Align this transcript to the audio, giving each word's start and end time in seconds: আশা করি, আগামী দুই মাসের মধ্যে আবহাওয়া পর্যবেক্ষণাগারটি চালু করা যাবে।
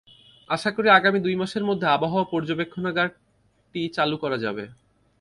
আশা 0.49 0.69
করি, 0.71 0.87
আগামী 0.89 1.19
দুই 1.19 1.35
মাসের 1.35 1.63
মধ্যে 1.63 1.87
আবহাওয়া 1.87 2.25
পর্যবেক্ষণাগারটি 2.31 3.81
চালু 3.89 4.15
করা 4.17 4.37
যাবে। 4.37 4.63